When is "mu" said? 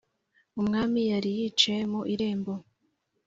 1.91-2.01